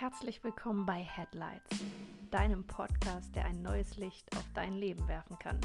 [0.00, 1.76] Herzlich willkommen bei Headlights,
[2.30, 5.60] deinem Podcast, der ein neues Licht auf dein Leben werfen kann.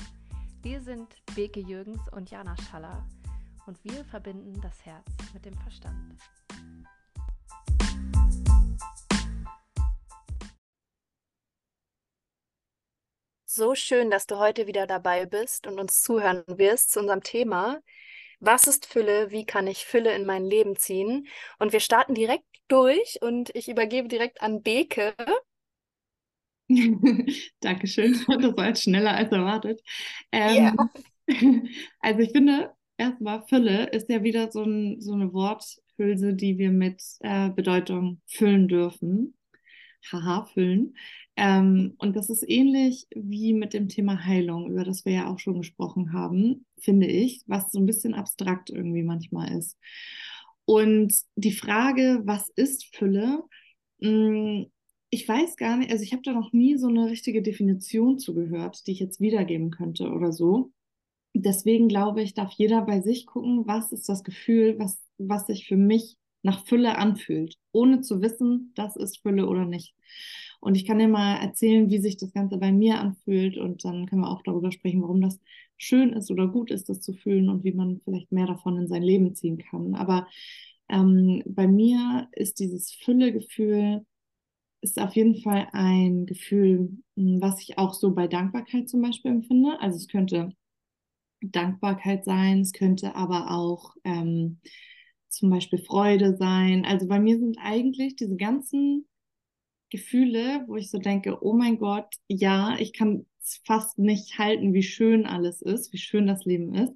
[0.61, 3.07] Wir sind Beke Jürgens und Jana Schaller
[3.65, 6.19] und wir verbinden das Herz mit dem Verstand.
[13.45, 17.79] So schön, dass du heute wieder dabei bist und uns zuhören wirst zu unserem Thema.
[18.39, 19.31] Was ist Fülle?
[19.31, 21.27] Wie kann ich Fülle in mein Leben ziehen?
[21.59, 25.13] Und wir starten direkt durch und ich übergebe direkt an Beke.
[27.59, 29.81] Dankeschön, das war jetzt schneller als erwartet.
[30.31, 30.89] Ähm, yeah.
[32.01, 36.71] Also ich finde, erstmal Fülle ist ja wieder so, ein, so eine Worthülse, die wir
[36.71, 39.35] mit äh, Bedeutung füllen dürfen.
[40.11, 40.95] Haha, füllen.
[41.37, 45.39] Ähm, und das ist ähnlich wie mit dem Thema Heilung, über das wir ja auch
[45.39, 49.77] schon gesprochen haben, finde ich, was so ein bisschen abstrakt irgendwie manchmal ist.
[50.65, 53.43] Und die Frage, was ist Fülle?
[54.01, 54.67] Hm,
[55.09, 58.85] ich weiß gar nicht, also ich habe da noch nie so eine richtige Definition zugehört,
[58.87, 60.71] die ich jetzt wiedergeben könnte oder so.
[61.33, 65.67] Deswegen glaube ich, darf jeder bei sich gucken, was ist das Gefühl, was, was sich
[65.67, 69.95] für mich nach Fülle anfühlt, ohne zu wissen, das ist Fülle oder nicht.
[70.59, 74.05] Und ich kann dir mal erzählen, wie sich das Ganze bei mir anfühlt und dann
[74.05, 75.39] können wir auch darüber sprechen, warum das
[75.77, 78.87] schön ist oder gut ist, das zu fühlen und wie man vielleicht mehr davon in
[78.87, 79.95] sein Leben ziehen kann.
[79.95, 80.27] Aber
[80.87, 84.05] ähm, bei mir ist dieses Füllegefühl
[84.81, 89.31] ist auf jeden Fall ein Gefühl, hm, was ich auch so bei Dankbarkeit zum Beispiel
[89.31, 89.79] empfinde.
[89.81, 90.51] Also es könnte
[91.41, 94.59] Dankbarkeit sein, es könnte aber auch ähm,
[95.29, 96.85] zum Beispiel Freude sein.
[96.85, 99.07] Also bei mir sind eigentlich diese ganzen
[99.89, 103.25] Gefühle, wo ich so denke, oh mein Gott, ja, ich kann
[103.65, 106.93] fast nicht halten, wie schön alles ist, wie schön das Leben ist.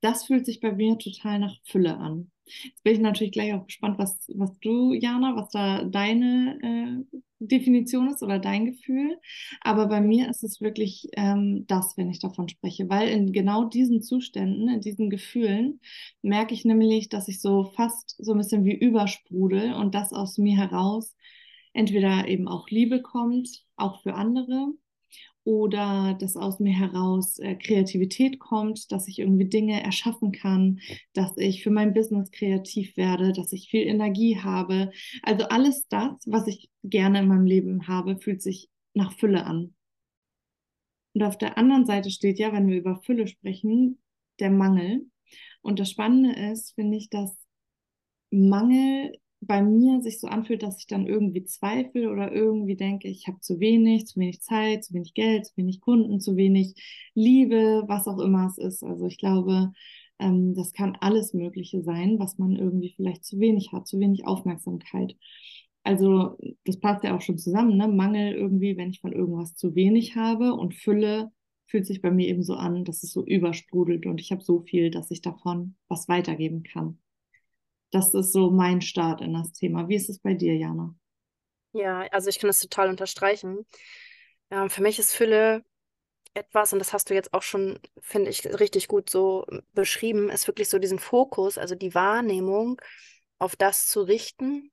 [0.00, 2.30] Das fühlt sich bei mir total nach Fülle an.
[2.46, 7.18] Jetzt bin ich natürlich gleich auch gespannt, was, was du, Jana, was da deine äh,
[7.38, 9.18] Definition ist oder dein Gefühl.
[9.60, 13.64] Aber bei mir ist es wirklich ähm, das, wenn ich davon spreche, weil in genau
[13.64, 15.80] diesen Zuständen, in diesen Gefühlen,
[16.22, 20.38] merke ich nämlich, dass ich so fast so ein bisschen wie übersprudel und das aus
[20.38, 21.14] mir heraus
[21.74, 24.72] entweder eben auch Liebe kommt, auch für andere,
[25.44, 30.80] oder dass aus mir heraus äh, Kreativität kommt, dass ich irgendwie Dinge erschaffen kann,
[31.12, 34.90] dass ich für mein Business kreativ werde, dass ich viel Energie habe.
[35.22, 39.74] Also alles das, was ich gerne in meinem Leben habe, fühlt sich nach Fülle an.
[41.12, 43.98] Und auf der anderen Seite steht ja, wenn wir über Fülle sprechen,
[44.40, 45.06] der Mangel.
[45.62, 47.36] Und das Spannende ist, finde ich, dass
[48.30, 49.12] Mangel
[49.46, 53.40] bei mir sich so anfühlt, dass ich dann irgendwie zweifle oder irgendwie denke, ich habe
[53.40, 56.74] zu wenig, zu wenig Zeit, zu wenig Geld, zu wenig Kunden, zu wenig
[57.14, 58.82] Liebe, was auch immer es ist.
[58.82, 59.72] Also ich glaube,
[60.18, 64.26] ähm, das kann alles Mögliche sein, was man irgendwie vielleicht zu wenig hat, zu wenig
[64.26, 65.16] Aufmerksamkeit.
[65.82, 67.88] Also das passt ja auch schon zusammen, ne?
[67.88, 71.30] Mangel irgendwie, wenn ich von irgendwas zu wenig habe und Fülle
[71.66, 74.60] fühlt sich bei mir eben so an, dass es so übersprudelt und ich habe so
[74.60, 76.98] viel, dass ich davon was weitergeben kann
[77.94, 79.88] das ist so mein Start in das Thema.
[79.88, 80.94] Wie ist es bei dir, Jana?
[81.72, 83.66] Ja, also ich kann das total unterstreichen.
[84.50, 85.64] Ja, für mich ist Fülle
[86.34, 90.48] etwas, und das hast du jetzt auch schon, finde ich, richtig gut so beschrieben, ist
[90.48, 92.80] wirklich so diesen Fokus, also die Wahrnehmung
[93.38, 94.72] auf das zu richten,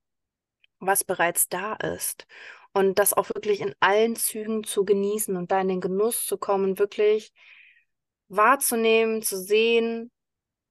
[0.80, 2.26] was bereits da ist.
[2.72, 6.38] Und das auch wirklich in allen Zügen zu genießen und da in den Genuss zu
[6.38, 7.32] kommen, wirklich
[8.28, 10.10] wahrzunehmen, zu sehen,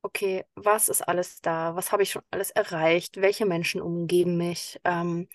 [0.01, 1.75] okay, was ist alles da?
[1.75, 3.21] Was habe ich schon alles erreicht?
[3.21, 4.79] Welche Menschen umgeben mich?
[4.83, 5.27] Ähm,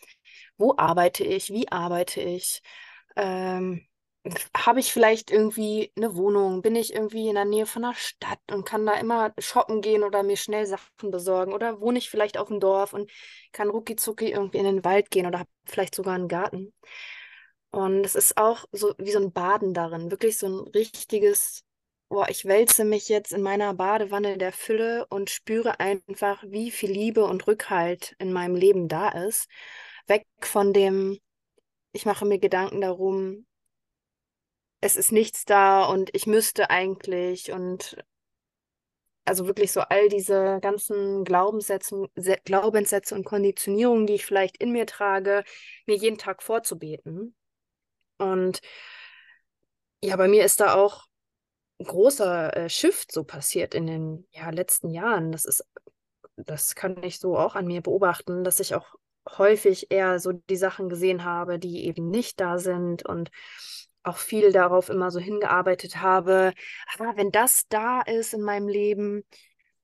[0.58, 1.50] wo arbeite ich?
[1.50, 2.62] Wie arbeite ich?
[3.16, 3.86] Ähm,
[4.56, 6.62] habe ich vielleicht irgendwie eine Wohnung?
[6.62, 10.02] Bin ich irgendwie in der Nähe von einer Stadt und kann da immer shoppen gehen
[10.04, 11.52] oder mir schnell Sachen besorgen?
[11.52, 13.10] Oder wohne ich vielleicht auf dem Dorf und
[13.52, 16.72] kann rucki zucki irgendwie in den Wald gehen oder habe vielleicht sogar einen Garten?
[17.70, 21.64] Und es ist auch so wie so ein Baden darin, wirklich so ein richtiges
[22.08, 26.90] boah, ich wälze mich jetzt in meiner Badewanne der Fülle und spüre einfach, wie viel
[26.90, 29.48] Liebe und Rückhalt in meinem Leben da ist.
[30.06, 31.18] Weg von dem,
[31.92, 33.46] ich mache mir Gedanken darum,
[34.80, 37.96] es ist nichts da und ich müsste eigentlich und
[39.24, 42.08] also wirklich so all diese ganzen Glaubenssätze,
[42.44, 45.42] Glaubenssätze und Konditionierungen, die ich vielleicht in mir trage,
[45.86, 47.34] mir jeden Tag vorzubeten.
[48.18, 48.60] Und
[50.02, 51.05] ja, bei mir ist da auch
[51.82, 55.32] großer äh, Shift so passiert in den ja, letzten Jahren.
[55.32, 55.64] Das ist,
[56.36, 58.94] das kann ich so auch an mir beobachten, dass ich auch
[59.38, 63.30] häufig eher so die Sachen gesehen habe, die eben nicht da sind und
[64.02, 66.52] auch viel darauf immer so hingearbeitet habe,
[66.98, 69.24] ah, wenn das da ist in meinem Leben,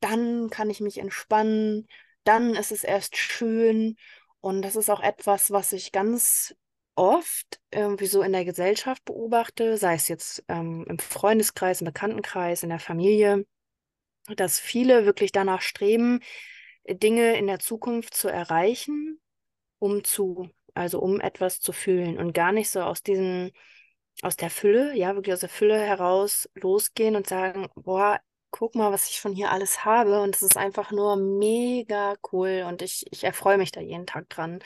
[0.01, 1.89] dann kann ich mich entspannen,
[2.25, 3.97] dann ist es erst schön
[4.41, 6.55] Und das ist auch etwas, was ich ganz
[6.95, 12.63] oft irgendwie so in der Gesellschaft beobachte, sei es jetzt ähm, im Freundeskreis, im Bekanntenkreis,
[12.63, 13.47] in der Familie,
[14.37, 16.21] dass viele wirklich danach streben,
[16.87, 19.21] Dinge in der Zukunft zu erreichen,
[19.79, 23.53] um zu, also um etwas zu fühlen und gar nicht so aus diesen,
[24.23, 28.93] aus der Fülle, ja, wirklich aus der Fülle heraus losgehen und sagen, boah, guck mal,
[28.93, 33.07] was ich von hier alles habe und es ist einfach nur mega cool und ich,
[33.11, 34.61] ich erfreue mich da jeden Tag dran.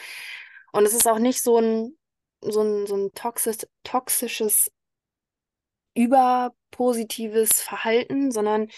[0.72, 1.96] Und es ist auch nicht so ein,
[2.50, 4.70] so ein, so ein toxisch, toxisches,
[5.94, 8.68] überpositives Verhalten, sondern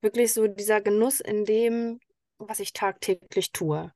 [0.00, 2.00] wirklich so dieser Genuss in dem,
[2.38, 3.92] was ich tagtäglich tue.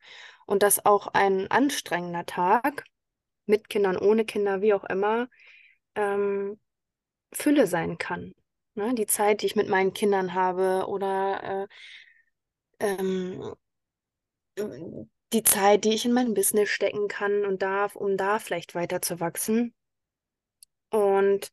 [0.46, 2.84] Und dass auch ein anstrengender Tag
[3.46, 5.28] mit Kindern, ohne Kinder, wie auch immer,
[5.94, 6.58] ähm,
[7.32, 8.34] Fülle sein kann.
[8.74, 8.94] Ne?
[8.94, 11.66] Die Zeit, die ich mit meinen Kindern habe oder
[12.80, 13.54] äh, ähm,
[15.32, 19.02] die Zeit, die ich in mein Business stecken kann und darf, um da vielleicht weiter
[19.02, 19.74] zu wachsen.
[20.90, 21.52] Und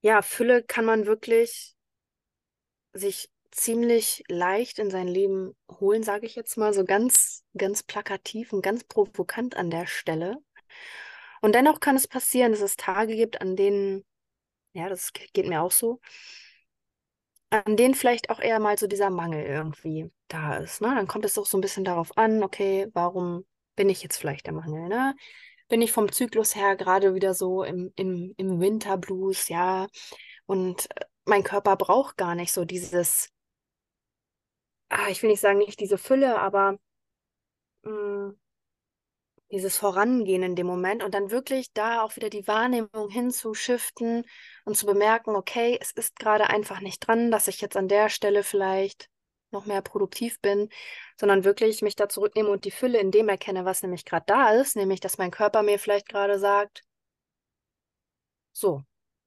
[0.00, 1.74] ja, Fülle kann man wirklich
[2.92, 8.52] sich ziemlich leicht in sein Leben holen, sage ich jetzt mal so ganz, ganz plakativ
[8.52, 10.36] und ganz provokant an der Stelle.
[11.40, 14.04] Und dennoch kann es passieren, dass es Tage gibt, an denen,
[14.72, 16.00] ja, das geht mir auch so,
[17.50, 20.80] an denen vielleicht auch eher mal so dieser Mangel irgendwie da ist.
[20.80, 20.94] Ne?
[20.94, 23.46] Dann kommt es auch so ein bisschen darauf an, okay, warum
[23.76, 24.88] bin ich jetzt vielleicht der Mangel?
[24.88, 25.14] Ne?
[25.68, 29.86] Bin ich vom Zyklus her gerade wieder so im, im, im Winterblues, ja,
[30.48, 33.30] und äh, mein Körper braucht gar nicht so dieses,
[34.88, 36.78] ah, ich will nicht sagen, nicht diese Fülle, aber
[37.82, 38.38] mh, mm,
[39.50, 44.24] dieses Vorangehen in dem Moment und dann wirklich da auch wieder die Wahrnehmung hinzuschiften
[44.64, 48.08] und zu bemerken, okay, es ist gerade einfach nicht dran, dass ich jetzt an der
[48.10, 49.08] Stelle vielleicht
[49.50, 50.68] noch mehr produktiv bin,
[51.18, 54.50] sondern wirklich mich da zurücknehme und die Fülle in dem erkenne, was nämlich gerade da
[54.52, 56.82] ist, nämlich dass mein Körper mir vielleicht gerade sagt,
[58.52, 58.82] so,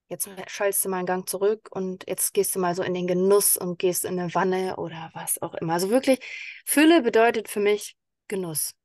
[0.10, 3.08] jetzt schaltest du mal einen Gang zurück und jetzt gehst du mal so in den
[3.08, 5.74] Genuss und gehst in eine Wanne oder was auch immer.
[5.74, 6.20] Also wirklich,
[6.66, 7.96] Fülle bedeutet für mich
[8.28, 8.76] Genuss.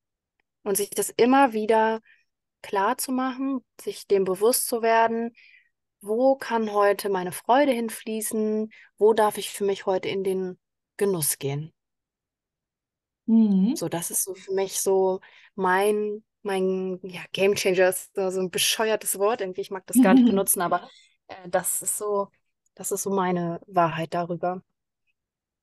[0.66, 2.00] Und sich das immer wieder
[2.60, 5.32] klar zu machen, sich dem bewusst zu werden,
[6.00, 10.58] wo kann heute meine Freude hinfließen, wo darf ich für mich heute in den
[10.96, 11.72] Genuss gehen.
[13.26, 13.76] Mhm.
[13.76, 15.20] So, das ist so für mich so
[15.54, 20.14] mein, mein ja, Game Changer ist so ein bescheuertes Wort, irgendwie, ich mag das gar
[20.14, 20.90] nicht benutzen, aber
[21.28, 22.26] äh, das ist so,
[22.74, 24.64] das ist so meine Wahrheit darüber.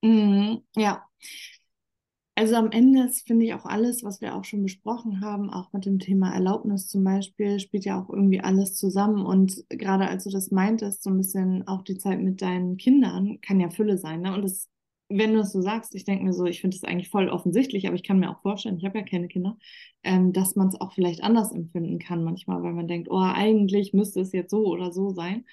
[0.02, 1.06] Mhm, ja.
[2.36, 5.86] Also am Ende finde ich auch alles, was wir auch schon besprochen haben, auch mit
[5.86, 9.24] dem Thema Erlaubnis zum Beispiel, spielt ja auch irgendwie alles zusammen.
[9.24, 13.40] Und gerade als du das meintest, so ein bisschen auch die Zeit mit deinen Kindern
[13.42, 14.22] kann ja Fülle sein.
[14.22, 14.34] Ne?
[14.34, 14.68] Und das,
[15.10, 17.86] wenn du es so sagst, ich denke mir so, ich finde es eigentlich voll offensichtlich,
[17.86, 19.56] aber ich kann mir auch vorstellen, ich habe ja keine Kinder,
[20.04, 23.94] ähm, dass man es auch vielleicht anders empfinden kann manchmal, weil man denkt, oh, eigentlich
[23.94, 25.46] müsste es jetzt so oder so sein.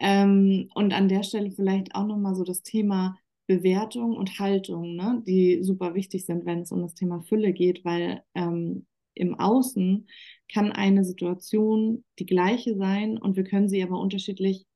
[0.00, 3.16] Ähm, und an der Stelle vielleicht auch nochmal so das Thema
[3.48, 7.84] Bewertung und Haltung, ne, die super wichtig sind, wenn es um das Thema Fülle geht,
[7.84, 10.06] weil ähm, im Außen
[10.52, 14.66] kann eine Situation die gleiche sein und wir können sie aber unterschiedlich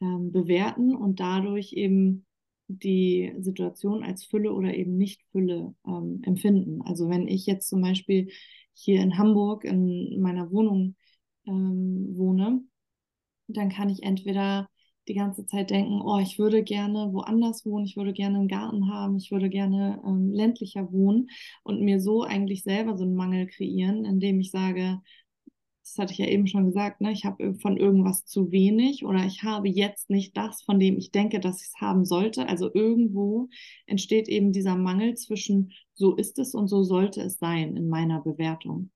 [0.00, 2.26] ähm, bewerten und dadurch eben
[2.68, 6.82] die Situation als Fülle oder eben nicht Fülle ähm, empfinden.
[6.82, 8.30] Also wenn ich jetzt zum Beispiel
[8.72, 10.94] hier in Hamburg in meiner Wohnung
[11.46, 12.62] ähm, wohne,
[13.48, 14.68] dann kann ich entweder
[15.08, 18.90] die ganze Zeit denken, oh, ich würde gerne woanders wohnen, ich würde gerne einen Garten
[18.92, 21.28] haben, ich würde gerne ähm, ländlicher wohnen
[21.62, 25.00] und mir so eigentlich selber so einen Mangel kreieren, indem ich sage,
[25.86, 29.24] das hatte ich ja eben schon gesagt, ne, ich habe von irgendwas zu wenig oder
[29.24, 32.48] ich habe jetzt nicht das, von dem ich denke, dass ich es haben sollte.
[32.48, 33.48] Also irgendwo
[33.86, 38.20] entsteht eben dieser Mangel zwischen so ist es und so sollte es sein in meiner
[38.20, 38.90] Bewertung.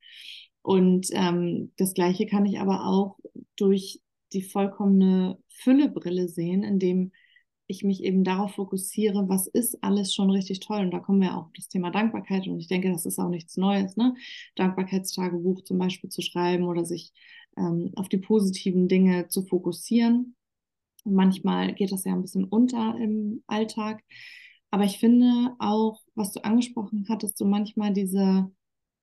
[0.62, 3.19] Und ähm, das Gleiche kann ich aber auch
[3.57, 4.00] durch
[4.33, 7.13] die vollkommene Füllebrille sehen, indem
[7.67, 10.81] ich mich eben darauf fokussiere, was ist alles schon richtig toll.
[10.81, 12.47] Und da kommen wir auch auf das Thema Dankbarkeit.
[12.49, 14.15] Und ich denke, das ist auch nichts Neues, ne?
[14.57, 17.13] Dankbarkeitstagebuch zum Beispiel zu schreiben oder sich
[17.57, 20.35] ähm, auf die positiven Dinge zu fokussieren.
[21.05, 24.03] Und manchmal geht das ja ein bisschen unter im Alltag.
[24.71, 28.51] Aber ich finde auch, was du angesprochen hattest, so manchmal diese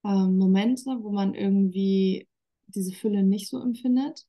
[0.04, 2.28] äh, Momente, wo man irgendwie
[2.68, 4.26] diese Fülle nicht so empfindet.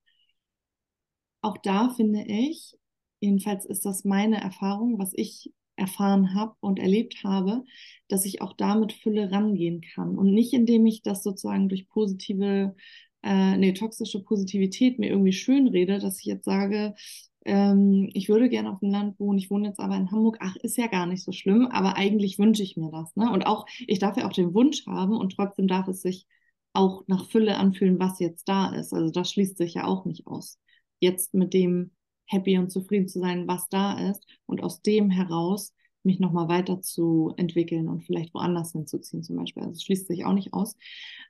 [1.49, 2.77] Auch da finde ich,
[3.21, 7.65] jedenfalls ist das meine Erfahrung, was ich erfahren habe und erlebt habe,
[8.07, 10.19] dass ich auch damit Fülle rangehen kann.
[10.19, 12.77] Und nicht indem ich das sozusagen durch positive,
[13.23, 16.95] äh, nee, toxische Positivität mir irgendwie schön rede, dass ich jetzt sage,
[17.47, 20.57] ähm, ich würde gerne auf dem Land wohnen, ich wohne jetzt aber in Hamburg, ach,
[20.57, 23.17] ist ja gar nicht so schlimm, aber eigentlich wünsche ich mir das.
[23.17, 23.33] Ne?
[23.33, 26.27] Und auch, ich darf ja auch den Wunsch haben und trotzdem darf es sich
[26.75, 28.93] auch nach Fülle anfühlen, was jetzt da ist.
[28.93, 30.59] Also das schließt sich ja auch nicht aus.
[31.01, 31.93] Jetzt mit dem
[32.27, 37.89] happy und zufrieden zu sein, was da ist und aus dem heraus mich nochmal weiterzuentwickeln
[37.89, 39.63] und vielleicht woanders hinzuziehen zum Beispiel.
[39.65, 40.77] Also schließt sich auch nicht aus.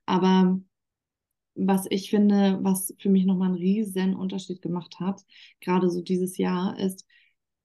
[0.06, 0.60] Aber
[1.54, 5.24] was ich finde, was für mich nochmal einen riesen Unterschied gemacht hat,
[5.60, 7.04] gerade so dieses Jahr, ist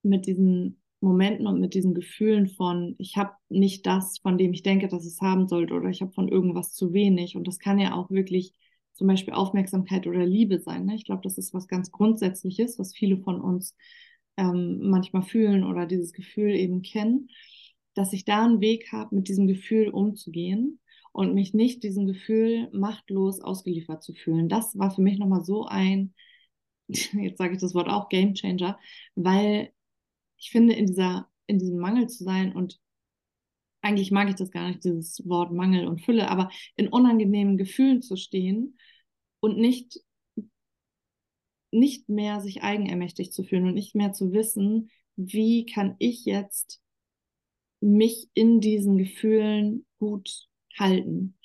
[0.02, 4.64] mit diesen Momenten und mit diesen Gefühlen von, ich habe nicht das, von dem ich
[4.64, 7.36] denke, dass es haben sollte, oder ich habe von irgendwas zu wenig.
[7.36, 8.54] Und das kann ja auch wirklich
[8.94, 10.86] zum Beispiel Aufmerksamkeit oder Liebe sein.
[10.86, 10.96] Ne?
[10.96, 13.76] Ich glaube, das ist was ganz Grundsätzliches, was viele von uns
[14.38, 17.30] ähm, manchmal fühlen oder dieses Gefühl eben kennen,
[17.96, 20.80] dass ich da einen Weg habe, mit diesem Gefühl umzugehen
[21.12, 24.50] und mich nicht diesem Gefühl machtlos ausgeliefert zu fühlen.
[24.50, 26.14] Das war für mich nochmal so ein,
[26.88, 28.80] jetzt sage ich das Wort auch, Game Changer,
[29.16, 29.72] weil
[30.38, 32.80] ich finde, in dieser, in diesem Mangel zu sein und
[33.84, 38.02] eigentlich mag ich das gar nicht, dieses Wort Mangel und Fülle, aber in unangenehmen Gefühlen
[38.02, 38.78] zu stehen
[39.42, 40.00] und nicht,
[41.72, 46.82] nicht mehr sich eigenermächtig zu fühlen und nicht mehr zu wissen, wie kann ich jetzt
[47.82, 50.48] mich in diesen Gefühlen gut
[50.78, 51.36] halten.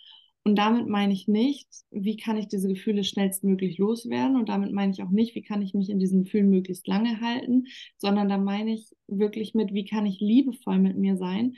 [0.45, 4.37] Und damit meine ich nicht, wie kann ich diese Gefühle schnellstmöglich loswerden.
[4.37, 7.21] Und damit meine ich auch nicht, wie kann ich mich in diesen Gefühlen möglichst lange
[7.21, 7.67] halten,
[7.99, 11.57] sondern da meine ich wirklich mit, wie kann ich liebevoll mit mir sein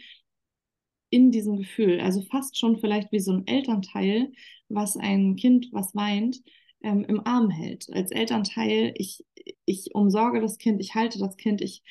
[1.10, 2.00] in diesem Gefühl.
[2.00, 4.32] Also fast schon vielleicht wie so ein Elternteil,
[4.68, 6.40] was ein Kind, was weint,
[6.82, 7.88] ähm, im Arm hält.
[7.92, 9.24] Als Elternteil, ich,
[9.64, 11.82] ich umsorge das Kind, ich halte das Kind, ich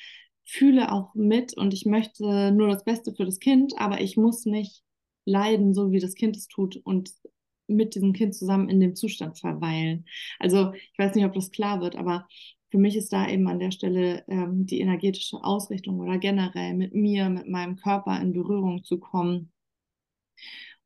[0.44, 4.46] fühle auch mit und ich möchte nur das Beste für das Kind, aber ich muss
[4.46, 4.82] nicht
[5.24, 7.10] leiden, so wie das Kind es tut und
[7.68, 10.06] mit diesem Kind zusammen in dem Zustand verweilen.
[10.40, 12.26] Also ich weiß nicht, ob das klar wird, aber
[12.70, 16.94] für mich ist da eben an der Stelle ähm, die energetische Ausrichtung oder generell mit
[16.94, 19.52] mir, mit meinem Körper in Berührung zu kommen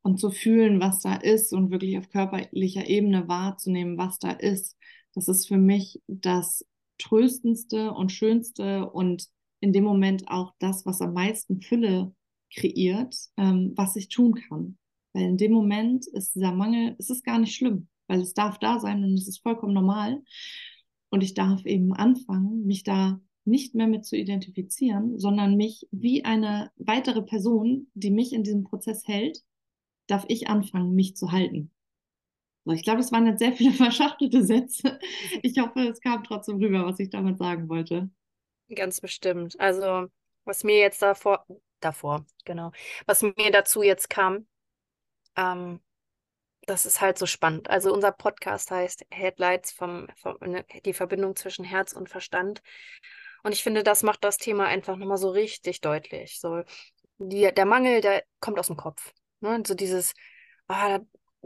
[0.01, 4.77] und zu fühlen, was da ist und wirklich auf körperlicher Ebene wahrzunehmen, was da ist.
[5.13, 6.65] Das ist für mich das
[6.97, 9.27] Tröstendste und Schönste und
[9.61, 12.13] in dem Moment auch das, was am meisten Fülle
[12.53, 14.77] kreiert, ähm, was ich tun kann.
[15.13, 18.59] Weil in dem Moment ist dieser Mangel, es ist gar nicht schlimm, weil es darf
[18.59, 20.21] da sein und es ist vollkommen normal.
[21.09, 26.25] Und ich darf eben anfangen, mich da nicht mehr mit zu identifizieren, sondern mich wie
[26.25, 29.43] eine weitere Person, die mich in diesem Prozess hält,
[30.07, 31.71] darf ich anfangen, mich zu halten.
[32.65, 34.99] So, ich glaube, es waren jetzt sehr viele verschachtelte Sätze.
[35.43, 38.09] Ich hoffe, es kam trotzdem rüber, was ich damit sagen wollte.
[38.73, 39.59] Ganz bestimmt.
[39.59, 40.07] Also,
[40.43, 41.45] was mir jetzt davor,
[41.79, 42.71] davor, genau,
[43.05, 44.47] was mir dazu jetzt kam,
[45.35, 45.79] ähm,
[46.67, 47.69] das ist halt so spannend.
[47.69, 52.61] Also unser Podcast heißt Headlights vom, vom ne, die Verbindung zwischen Herz und Verstand.
[53.43, 56.39] Und ich finde, das macht das Thema einfach nochmal so richtig deutlich.
[56.39, 56.63] So,
[57.17, 59.13] die, der Mangel, der kommt aus dem Kopf.
[59.41, 59.63] Ne?
[59.65, 60.13] So dieses,
[60.67, 60.99] ah,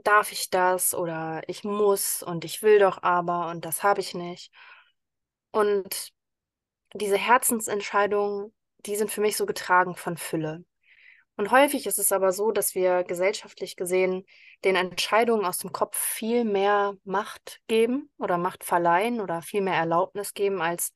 [0.04, 4.14] darf ich das oder ich muss und ich will doch aber und das habe ich
[4.14, 4.52] nicht.
[5.52, 6.12] Und
[6.94, 8.54] diese Herzensentscheidungen,
[8.86, 10.64] die sind für mich so getragen von Fülle.
[11.40, 14.26] Und häufig ist es aber so, dass wir gesellschaftlich gesehen
[14.66, 19.76] den Entscheidungen aus dem Kopf viel mehr Macht geben oder Macht verleihen oder viel mehr
[19.76, 20.92] Erlaubnis geben als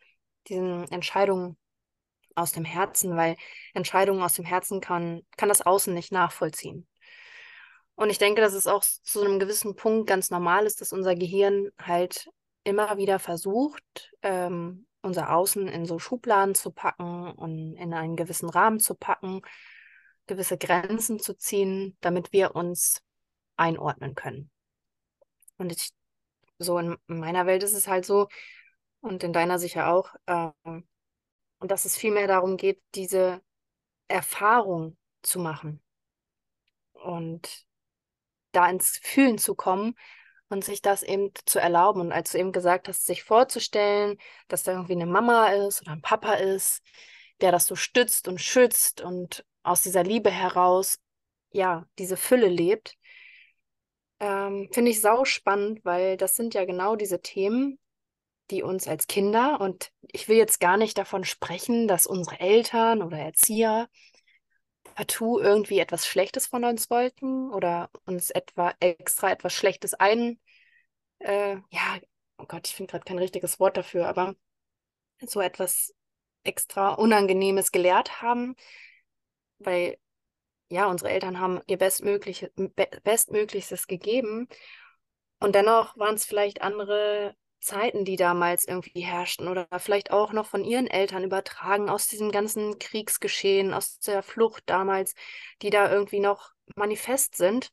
[0.50, 1.58] diesen Entscheidungen
[2.36, 3.38] aus dem Herzen, weil
[3.74, 6.90] Entscheidungen aus dem Herzen kann, kann das Außen nicht nachvollziehen.
[7.96, 11.16] Und ich denke, dass es auch zu einem gewissen Punkt ganz normal ist, dass unser
[11.16, 12.30] Gehirn halt
[12.66, 18.50] immer wieder versucht, ähm, unser Außen in so Schubladen zu packen und in einen gewissen
[18.50, 19.42] Rahmen zu packen
[20.28, 23.02] gewisse Grenzen zu ziehen, damit wir uns
[23.56, 24.50] einordnen können.
[25.58, 25.92] Und ich,
[26.60, 28.28] so in meiner Welt ist es halt so,
[29.02, 30.50] und in deiner sicher auch, äh,
[31.60, 33.42] dass es vielmehr darum geht, diese
[34.08, 35.82] Erfahrung zu machen
[36.94, 37.66] und
[38.52, 39.96] da ins Fühlen zu kommen
[40.50, 42.02] und sich das eben zu erlauben.
[42.02, 45.92] Und als du eben gesagt hast, sich vorzustellen, dass da irgendwie eine Mama ist oder
[45.92, 46.82] ein Papa ist,
[47.42, 51.00] der das so stützt und schützt und aus dieser Liebe heraus,
[51.52, 52.96] ja, diese Fülle lebt,
[54.20, 57.80] ähm, finde ich sau spannend, weil das sind ja genau diese Themen,
[58.52, 63.02] die uns als Kinder, und ich will jetzt gar nicht davon sprechen, dass unsere Eltern
[63.02, 63.88] oder Erzieher
[64.96, 70.40] partout irgendwie etwas Schlechtes von uns wollten oder uns etwa extra etwas Schlechtes ein,
[71.20, 72.00] äh, ja,
[72.38, 74.36] oh Gott, ich finde gerade kein richtiges Wort dafür, aber
[75.22, 75.94] so etwas
[76.44, 78.56] extra Unangenehmes gelehrt haben,
[79.66, 79.98] weil
[80.70, 82.50] ja, unsere Eltern haben ihr Bestmöglich,
[83.04, 84.48] Bestmöglichstes gegeben
[85.40, 90.46] und dennoch waren es vielleicht andere Zeiten, die damals irgendwie herrschten oder vielleicht auch noch
[90.46, 95.16] von ihren Eltern übertragen aus diesem ganzen Kriegsgeschehen, aus der Flucht damals,
[95.62, 97.72] die da irgendwie noch manifest sind.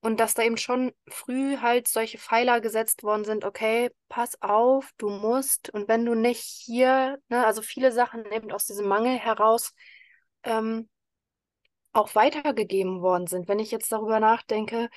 [0.00, 4.92] Und dass da eben schon früh halt solche Pfeiler gesetzt worden sind, okay, pass auf,
[4.96, 5.70] du musst.
[5.70, 9.74] Und wenn du nicht hier, ne, also viele Sachen eben aus diesem Mangel heraus
[10.44, 10.88] ähm,
[11.92, 13.48] auch weitergegeben worden sind.
[13.48, 14.88] Wenn ich jetzt darüber nachdenke,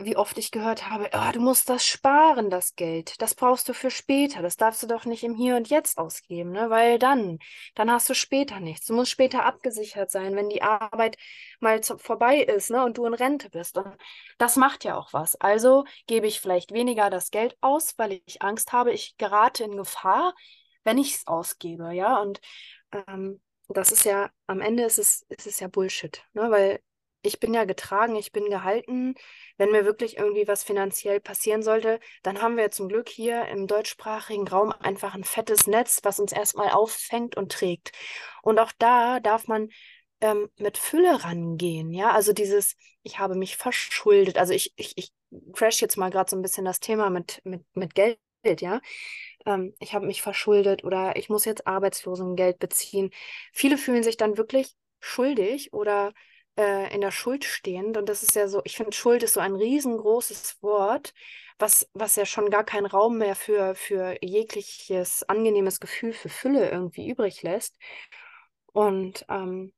[0.00, 3.20] wie oft ich gehört habe, oh, du musst das sparen, das Geld.
[3.20, 4.42] Das brauchst du für später.
[4.42, 6.70] Das darfst du doch nicht im Hier und Jetzt ausgeben, ne?
[6.70, 7.38] Weil dann,
[7.74, 8.86] dann hast du später nichts.
[8.86, 11.16] Du musst später abgesichert sein, wenn die Arbeit
[11.58, 12.84] mal zu, vorbei ist, ne?
[12.84, 13.76] Und du in Rente bist.
[13.76, 13.96] Und
[14.38, 15.34] das macht ja auch was.
[15.40, 19.76] Also gebe ich vielleicht weniger das Geld aus, weil ich Angst habe, ich gerate in
[19.76, 20.32] Gefahr,
[20.84, 22.20] wenn ich es ausgebe, ja.
[22.20, 22.40] Und
[22.92, 26.50] ähm, das ist ja, am Ende ist es, ist es ja Bullshit, ne?
[26.50, 26.80] Weil
[27.22, 29.14] ich bin ja getragen, ich bin gehalten.
[29.56, 33.66] Wenn mir wirklich irgendwie was finanziell passieren sollte, dann haben wir zum Glück hier im
[33.66, 37.92] deutschsprachigen Raum einfach ein fettes Netz, was uns erstmal auffängt und trägt.
[38.42, 39.68] Und auch da darf man
[40.20, 42.12] ähm, mit Fülle rangehen, ja.
[42.12, 44.38] Also dieses, ich habe mich verschuldet.
[44.38, 45.12] Also ich, ich, ich
[45.52, 48.18] crash jetzt mal gerade so ein bisschen das Thema mit, mit, mit Geld,
[48.60, 48.80] ja.
[49.48, 53.10] Ähm, ich habe mich verschuldet oder ich muss jetzt Arbeitslosengeld beziehen.
[53.52, 56.12] Viele fühlen sich dann wirklich schuldig oder
[56.58, 57.96] äh, in der Schuld stehend.
[57.96, 61.14] Und das ist ja so, ich finde, Schuld ist so ein riesengroßes Wort,
[61.58, 66.70] was, was ja schon gar keinen Raum mehr für, für jegliches angenehmes Gefühl für Fülle
[66.70, 67.76] irgendwie übrig lässt.
[68.72, 69.72] Und ähm,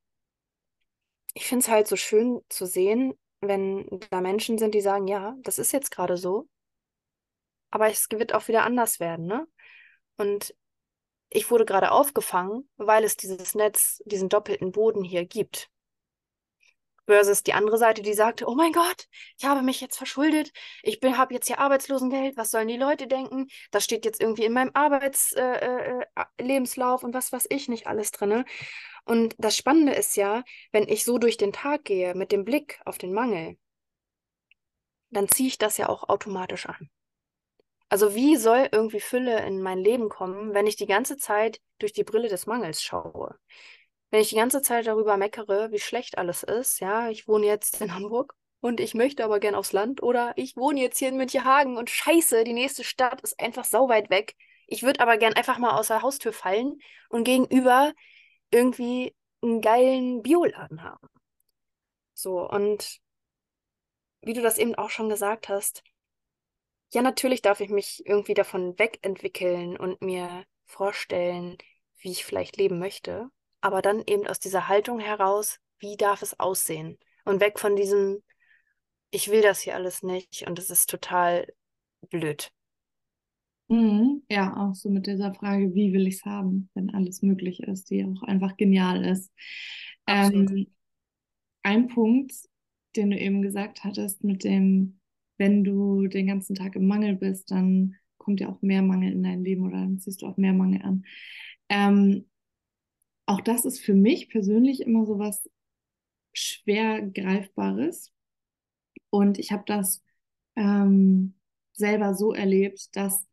[1.35, 5.37] ich finde es halt so schön zu sehen, wenn da Menschen sind, die sagen, ja,
[5.43, 6.49] das ist jetzt gerade so,
[7.71, 9.47] aber es wird auch wieder anders werden, ne?
[10.21, 10.55] Und
[11.31, 15.71] ich wurde gerade aufgefangen, weil es dieses Netz, diesen doppelten Boden hier gibt.
[17.07, 19.09] Versus die andere Seite, die sagte, oh mein Gott,
[19.39, 23.47] ich habe mich jetzt verschuldet, ich habe jetzt hier Arbeitslosengeld, was sollen die Leute denken?
[23.71, 28.11] Das steht jetzt irgendwie in meinem Arbeitslebenslauf äh, äh, und was weiß ich nicht alles
[28.11, 28.45] drin.
[29.07, 32.79] Und das Spannende ist ja, wenn ich so durch den Tag gehe mit dem Blick
[32.85, 33.57] auf den Mangel,
[35.09, 36.91] dann ziehe ich das ja auch automatisch an.
[37.91, 41.93] Also wie soll irgendwie Fülle in mein Leben kommen, wenn ich die ganze Zeit durch
[41.93, 43.37] die Brille des Mangels schaue?
[44.11, 47.81] wenn ich die ganze Zeit darüber meckere, wie schlecht alles ist, ja, ich wohne jetzt
[47.81, 51.17] in Hamburg und ich möchte aber gern aufs Land oder ich wohne jetzt hier in
[51.17, 54.35] Münchehagen und scheiße, die nächste Stadt ist einfach sau weit weg.
[54.67, 57.93] Ich würde aber gern einfach mal aus der Haustür fallen und gegenüber
[58.50, 61.09] irgendwie einen geilen Bioladen haben.
[62.15, 63.00] So, und
[64.23, 65.83] wie du das eben auch schon gesagt hast,
[66.93, 71.59] ja, natürlich darf ich mich irgendwie davon wegentwickeln und mir vorstellen,
[71.99, 76.39] wie ich vielleicht leben möchte aber dann eben aus dieser Haltung heraus, wie darf es
[76.39, 76.99] aussehen?
[77.25, 78.23] Und weg von diesem,
[79.11, 81.47] ich will das hier alles nicht und es ist total
[82.09, 82.50] blöd.
[83.69, 87.61] Mhm, ja, auch so mit dieser Frage, wie will ich es haben, wenn alles möglich
[87.61, 89.31] ist, die auch einfach genial ist.
[90.07, 90.67] Ähm,
[91.63, 92.33] ein Punkt,
[92.97, 95.00] den du eben gesagt hattest, mit dem,
[95.41, 99.23] wenn du den ganzen Tag im Mangel bist, dann kommt ja auch mehr Mangel in
[99.23, 101.07] dein Leben oder dann ziehst du auch mehr Mangel an.
[101.71, 102.29] Ähm,
[103.25, 105.49] auch das ist für mich persönlich immer so was
[106.35, 108.13] schwer greifbares.
[109.09, 110.05] Und ich habe das
[110.57, 111.35] ähm,
[111.73, 113.26] selber so erlebt, dass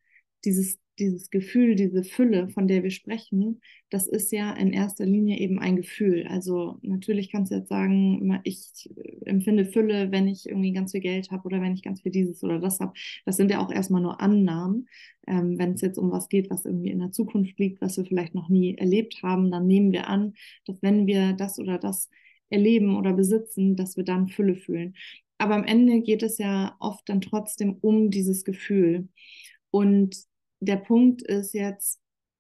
[0.45, 5.37] dieses, dieses Gefühl, diese Fülle, von der wir sprechen, das ist ja in erster Linie
[5.39, 6.27] eben ein Gefühl.
[6.27, 8.89] Also natürlich kannst du jetzt sagen, ich
[9.25, 12.43] empfinde Fülle, wenn ich irgendwie ganz viel Geld habe oder wenn ich ganz viel dieses
[12.43, 12.93] oder das habe.
[13.25, 14.87] Das sind ja auch erstmal nur Annahmen.
[15.27, 18.05] Ähm, wenn es jetzt um was geht, was irgendwie in der Zukunft liegt, was wir
[18.05, 20.33] vielleicht noch nie erlebt haben, dann nehmen wir an,
[20.65, 22.09] dass wenn wir das oder das
[22.49, 24.95] erleben oder besitzen, dass wir dann Fülle fühlen.
[25.37, 29.07] Aber am Ende geht es ja oft dann trotzdem um dieses Gefühl.
[29.69, 30.15] Und
[30.59, 31.99] der Punkt ist jetzt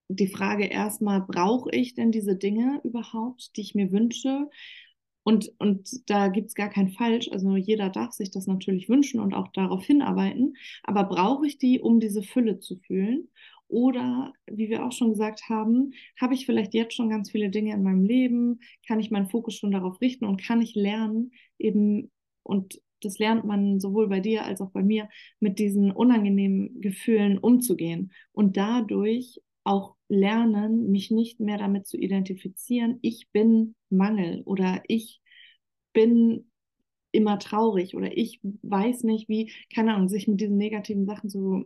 [0.09, 4.49] die Frage erstmal, brauche ich denn diese Dinge überhaupt, die ich mir wünsche?
[5.23, 7.29] Und, und da gibt es gar kein Falsch.
[7.31, 10.55] Also jeder darf sich das natürlich wünschen und auch darauf hinarbeiten.
[10.83, 13.29] Aber brauche ich die, um diese Fülle zu fühlen?
[13.67, 17.73] Oder, wie wir auch schon gesagt haben, habe ich vielleicht jetzt schon ganz viele Dinge
[17.73, 18.61] in meinem Leben?
[18.87, 22.09] Kann ich meinen Fokus schon darauf richten und kann ich lernen, eben
[22.43, 27.37] und das lernt man sowohl bei dir als auch bei mir, mit diesen unangenehmen Gefühlen
[27.37, 34.81] umzugehen und dadurch auch lernen, mich nicht mehr damit zu identifizieren, ich bin Mangel oder
[34.87, 35.21] ich
[35.93, 36.49] bin
[37.11, 41.65] immer traurig oder ich weiß nicht, wie, keine Ahnung, sich mit diesen negativen Sachen zu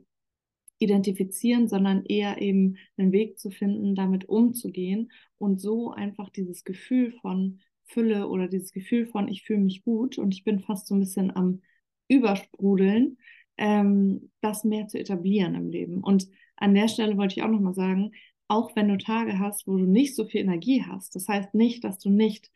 [0.80, 7.13] identifizieren, sondern eher eben einen Weg zu finden, damit umzugehen und so einfach dieses Gefühl
[7.22, 7.60] von
[7.91, 10.99] Fülle oder dieses Gefühl von, ich fühle mich gut und ich bin fast so ein
[10.99, 11.62] bisschen am
[12.08, 13.17] Übersprudeln,
[13.58, 16.04] ähm, das mehr zu etablieren im Leben.
[16.04, 16.27] Und
[16.58, 18.12] an der Stelle wollte ich auch nochmal sagen,
[18.47, 21.84] auch wenn du Tage hast, wo du nicht so viel Energie hast, das heißt nicht,
[21.84, 22.51] dass du nicht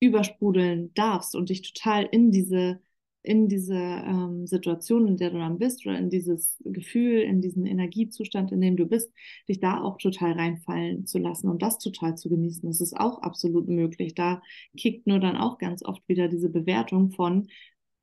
[0.00, 2.80] übersprudeln darfst und dich total in diese
[3.22, 7.66] in diese ähm, Situation, in der du dann bist, oder in dieses Gefühl, in diesen
[7.66, 9.12] Energiezustand, in dem du bist,
[9.48, 12.68] dich da auch total reinfallen zu lassen und das total zu genießen.
[12.68, 14.14] Das ist auch absolut möglich.
[14.14, 14.42] Da
[14.76, 17.48] kickt nur dann auch ganz oft wieder diese Bewertung von,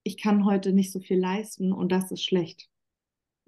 [0.04, 2.70] ich kann heute nicht so viel leisten und das ist schlecht.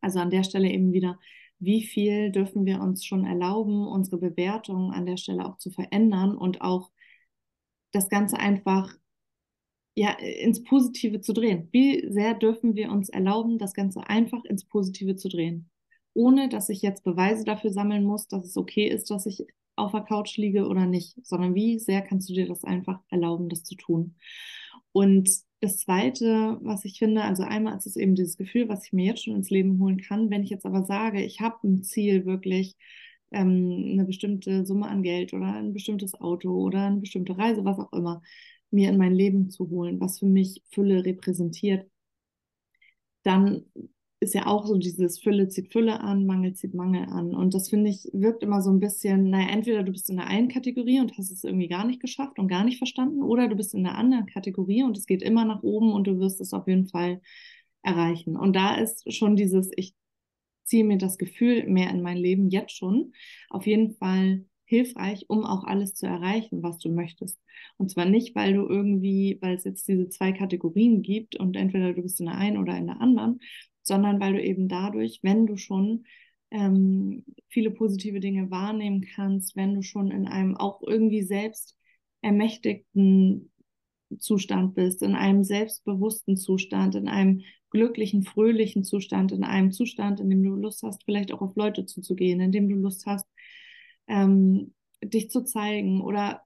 [0.01, 1.19] Also an der Stelle eben wieder,
[1.59, 6.35] wie viel dürfen wir uns schon erlauben, unsere Bewertung an der Stelle auch zu verändern
[6.35, 6.91] und auch
[7.91, 8.93] das Ganze einfach
[9.95, 11.67] ja, ins Positive zu drehen.
[11.71, 15.69] Wie sehr dürfen wir uns erlauben, das Ganze einfach ins Positive zu drehen?
[16.13, 19.91] Ohne dass ich jetzt Beweise dafür sammeln muss, dass es okay ist, dass ich auf
[19.91, 23.63] der Couch liege oder nicht, sondern wie sehr kannst du dir das einfach erlauben, das
[23.63, 24.15] zu tun?
[24.91, 25.29] Und
[25.61, 29.05] das Zweite, was ich finde, also einmal ist es eben dieses Gefühl, was ich mir
[29.05, 30.29] jetzt schon ins Leben holen kann.
[30.29, 32.75] Wenn ich jetzt aber sage, ich habe ein Ziel wirklich,
[33.31, 37.79] ähm, eine bestimmte Summe an Geld oder ein bestimmtes Auto oder eine bestimmte Reise, was
[37.79, 38.21] auch immer,
[38.71, 41.89] mir in mein Leben zu holen, was für mich Fülle repräsentiert,
[43.23, 43.65] dann
[44.19, 47.33] ist ja auch so dieses Fülle zieht Fülle an, Mangel zieht Mangel an.
[47.33, 50.27] Und das finde ich, wirkt immer so ein bisschen, naja, entweder du bist in der
[50.27, 53.55] einen Kategorie und hast es irgendwie gar nicht geschafft und gar nicht verstanden, oder du
[53.55, 56.53] bist in der anderen Kategorie und es geht immer nach oben und du wirst es
[56.53, 57.19] auf jeden Fall
[57.81, 58.37] erreichen.
[58.37, 59.95] Und da ist schon dieses, ich
[60.65, 63.13] ziehe mir das Gefühl mehr in mein Leben jetzt schon,
[63.49, 67.37] auf jeden Fall hilfreich, um auch alles zu erreichen, was du möchtest.
[67.77, 71.93] Und zwar nicht, weil du irgendwie, weil es jetzt diese zwei Kategorien gibt und entweder
[71.93, 73.41] du bist in der einen oder in der anderen,
[73.83, 76.05] sondern weil du eben dadurch, wenn du schon
[76.51, 81.75] ähm, viele positive Dinge wahrnehmen kannst, wenn du schon in einem auch irgendwie selbst
[82.21, 83.51] ermächtigten
[84.19, 90.29] Zustand bist, in einem selbstbewussten Zustand, in einem glücklichen, fröhlichen Zustand, in einem Zustand, in
[90.29, 93.25] dem du Lust hast, vielleicht auch auf Leute zuzugehen, in dem du Lust hast,
[94.11, 96.43] ähm, dich zu zeigen oder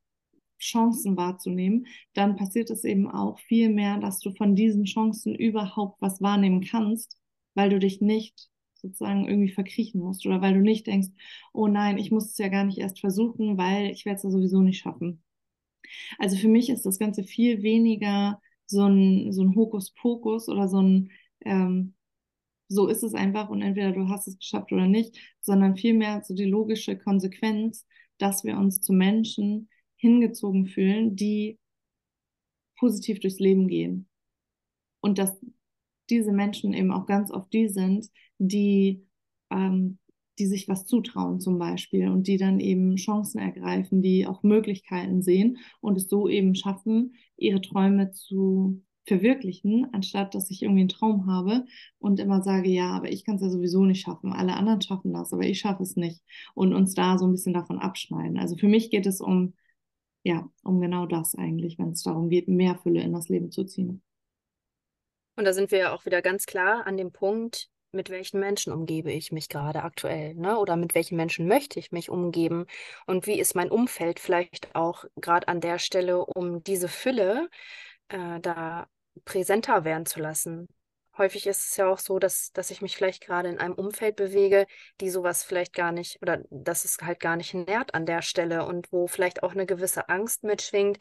[0.59, 6.01] Chancen wahrzunehmen, dann passiert es eben auch viel mehr, dass du von diesen Chancen überhaupt
[6.01, 7.17] was wahrnehmen kannst,
[7.55, 11.09] weil du dich nicht sozusagen irgendwie verkriechen musst oder weil du nicht denkst,
[11.53, 14.29] oh nein, ich muss es ja gar nicht erst versuchen, weil ich werde es ja
[14.29, 15.23] sowieso nicht schaffen.
[16.19, 20.81] Also für mich ist das Ganze viel weniger so ein, so ein Hokuspokus oder so
[20.81, 21.11] ein,
[21.45, 21.94] ähm,
[22.67, 26.33] so ist es einfach und entweder du hast es geschafft oder nicht, sondern vielmehr so
[26.33, 27.85] die logische Konsequenz,
[28.17, 31.59] dass wir uns zu Menschen hingezogen fühlen, die
[32.77, 34.07] positiv durchs Leben gehen.
[35.01, 35.37] Und dass
[36.09, 39.05] diese Menschen eben auch ganz oft die sind, die,
[39.49, 39.99] ähm,
[40.37, 45.21] die sich was zutrauen zum Beispiel und die dann eben Chancen ergreifen, die auch Möglichkeiten
[45.21, 50.89] sehen und es so eben schaffen, ihre Träume zu verwirklichen, anstatt dass ich irgendwie einen
[50.89, 51.65] Traum habe
[51.99, 54.33] und immer sage, ja, aber ich kann es ja sowieso nicht schaffen.
[54.33, 56.21] Alle anderen schaffen das, aber ich schaffe es nicht.
[56.53, 58.37] Und uns da so ein bisschen davon abschneiden.
[58.37, 59.53] Also für mich geht es um,
[60.23, 63.63] ja, um genau das eigentlich, wenn es darum geht, mehr Fülle in das Leben zu
[63.65, 64.01] ziehen.
[65.37, 68.73] Und da sind wir ja auch wieder ganz klar an dem Punkt, mit welchen Menschen
[68.73, 70.59] umgebe ich mich gerade aktuell, ne?
[70.59, 72.65] Oder mit welchen Menschen möchte ich mich umgeben?
[73.07, 77.49] Und wie ist mein Umfeld vielleicht auch gerade an der Stelle, um diese Fülle
[78.09, 78.87] äh, da
[79.23, 80.67] präsenter werden zu lassen.
[81.17, 84.17] Häufig ist es ja auch so, dass, dass ich mich vielleicht gerade in einem Umfeld
[84.17, 84.65] bewege,
[84.99, 88.65] die sowas vielleicht gar nicht oder dass es halt gar nicht nährt an der Stelle
[88.65, 90.97] und wo vielleicht auch eine gewisse Angst mitschwingt,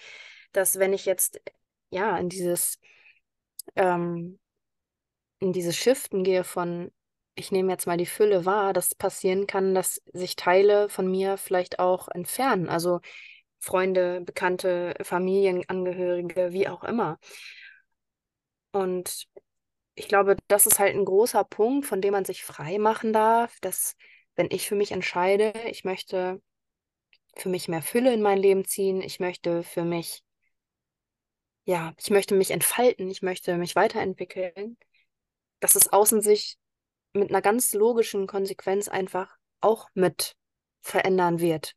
[0.53, 1.41] dass wenn ich jetzt
[1.91, 2.79] ja in dieses
[3.75, 4.39] ähm,
[5.41, 6.93] in dieses Shiften gehe von
[7.37, 11.37] ich nehme jetzt mal die Fülle wahr, dass passieren kann, dass sich Teile von mir
[11.37, 12.69] vielleicht auch entfernen.
[12.69, 13.01] Also
[13.59, 17.19] Freunde, Bekannte, Familienangehörige, wie auch immer.
[18.75, 19.29] Und
[19.95, 23.61] ich glaube, das ist halt ein großer Punkt, von dem man sich frei machen darf,
[23.61, 23.95] dass
[24.35, 26.43] wenn ich für mich entscheide, ich möchte
[27.37, 30.25] für mich mehr Fülle in mein Leben ziehen, ich möchte für mich,
[31.67, 34.77] ja, ich möchte mich entfalten, ich möchte mich weiterentwickeln,
[35.61, 36.59] dass es außen sich
[37.13, 40.35] mit einer ganz logischen Konsequenz einfach auch mit
[40.81, 41.77] verändern wird.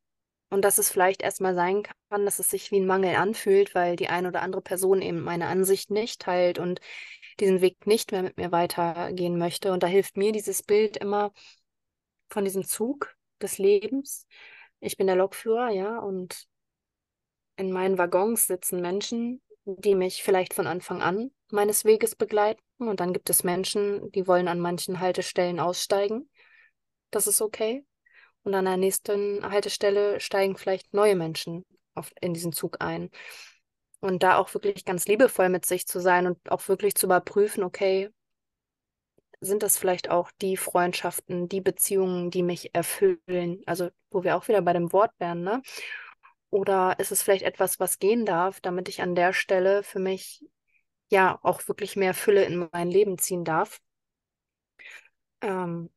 [0.50, 3.98] Und dass es vielleicht erstmal sein kann, dass es sich wie ein Mangel anfühlt, weil
[3.98, 6.80] die eine oder andere Person eben meine Ansicht nicht teilt und
[7.40, 9.74] diesen Weg nicht mehr mit mir weitergehen möchte.
[9.74, 11.34] Und da hilft mir dieses Bild immer
[12.30, 14.26] von diesem Zug des Lebens.
[14.80, 16.48] Ich bin der Lokführer, ja, und
[17.58, 22.62] in meinen Waggons sitzen Menschen, die mich vielleicht von Anfang an meines Weges begleiten.
[22.78, 26.30] Und dann gibt es Menschen, die wollen an manchen Haltestellen aussteigen.
[27.12, 27.84] Das ist okay.
[28.48, 33.10] Und an der nächsten Haltestelle steigen vielleicht neue Menschen auf, in diesen Zug ein.
[34.00, 37.62] Und da auch wirklich ganz liebevoll mit sich zu sein und auch wirklich zu überprüfen,
[37.62, 38.10] okay,
[39.42, 43.64] sind das vielleicht auch die Freundschaften, die Beziehungen, die mich erfüllen?
[43.66, 45.62] Also, wo wir auch wieder bei dem Wort wären, ne?
[46.50, 50.46] Oder ist es vielleicht etwas, was gehen darf, damit ich an der Stelle für mich
[51.10, 53.82] ja auch wirklich mehr Fülle in mein Leben ziehen darf?
[55.42, 55.90] Ähm,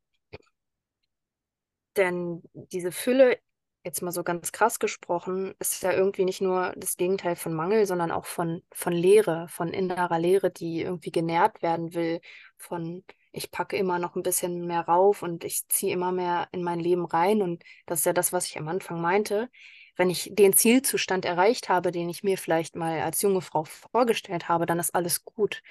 [2.01, 3.39] denn diese Fülle,
[3.85, 7.87] jetzt mal so ganz krass gesprochen, ist ja irgendwie nicht nur das Gegenteil von Mangel,
[7.87, 12.21] sondern auch von, von Leere, von innerer Leere, die irgendwie genährt werden will,
[12.59, 16.63] von ich packe immer noch ein bisschen mehr rauf und ich ziehe immer mehr in
[16.65, 17.43] mein Leben rein.
[17.43, 19.49] Und das ist ja das, was ich am Anfang meinte.
[19.97, 24.49] Wenn ich den Zielzustand erreicht habe, den ich mir vielleicht mal als junge Frau vorgestellt
[24.49, 25.63] habe, dann ist alles gut.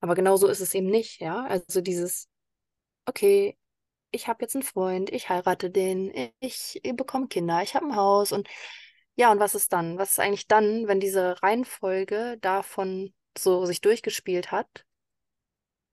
[0.00, 1.44] Aber genau so ist es eben nicht, ja.
[1.46, 2.28] Also dieses,
[3.06, 3.56] okay,
[4.10, 8.32] ich habe jetzt einen Freund, ich heirate den, ich, bekomme Kinder, ich habe ein Haus
[8.32, 8.48] und
[9.16, 9.98] ja, und was ist dann?
[9.98, 14.84] Was ist eigentlich dann, wenn diese Reihenfolge davon so sich durchgespielt hat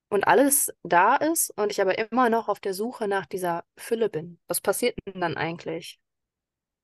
[0.08, 4.08] und alles da ist und ich aber immer noch auf der Suche nach dieser Fülle
[4.08, 4.38] bin?
[4.46, 5.98] Was passiert denn dann eigentlich?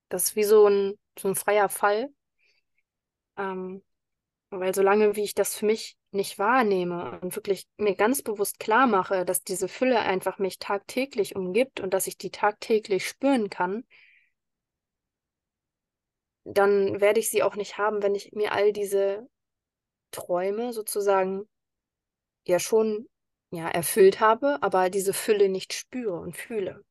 [0.08, 2.08] Das ist wie so ein, so ein freier Fall.
[3.36, 3.82] Ähm,
[4.52, 8.86] weil solange wie ich das für mich nicht wahrnehme und wirklich mir ganz bewusst klar
[8.86, 13.84] mache, dass diese Fülle einfach mich tagtäglich umgibt und dass ich die tagtäglich spüren kann,
[16.44, 19.26] dann werde ich sie auch nicht haben, wenn ich mir all diese
[20.10, 21.48] Träume sozusagen
[22.44, 23.08] ja schon
[23.50, 26.84] ja erfüllt habe, aber diese Fülle nicht spüre und fühle.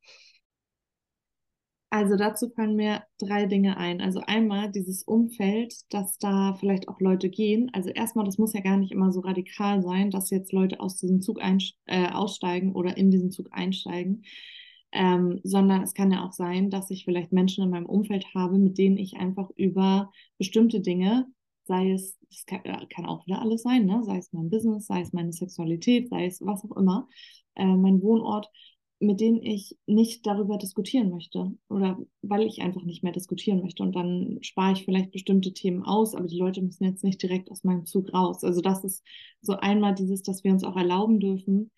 [1.93, 3.99] Also dazu fallen mir drei Dinge ein.
[3.99, 7.69] Also einmal dieses Umfeld, dass da vielleicht auch Leute gehen.
[7.73, 10.95] Also erstmal, das muss ja gar nicht immer so radikal sein, dass jetzt Leute aus
[10.95, 14.23] diesem Zug äh, aussteigen oder in diesen Zug einsteigen,
[14.93, 18.57] ähm, sondern es kann ja auch sein, dass ich vielleicht Menschen in meinem Umfeld habe,
[18.57, 21.27] mit denen ich einfach über bestimmte Dinge,
[21.65, 24.01] sei es, das kann, äh, kann auch wieder alles sein, ne?
[24.05, 27.09] sei es mein Business, sei es meine Sexualität, sei es was auch immer,
[27.55, 28.49] äh, mein Wohnort,
[29.01, 33.81] mit denen ich nicht darüber diskutieren möchte oder weil ich einfach nicht mehr diskutieren möchte.
[33.83, 37.49] Und dann spare ich vielleicht bestimmte Themen aus, aber die Leute müssen jetzt nicht direkt
[37.51, 38.43] aus meinem Zug raus.
[38.43, 39.03] Also das ist
[39.41, 41.71] so einmal dieses, dass wir uns auch erlauben dürfen,